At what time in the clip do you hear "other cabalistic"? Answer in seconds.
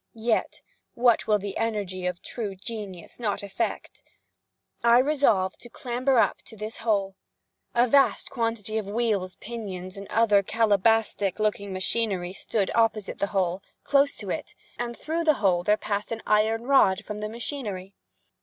10.07-11.37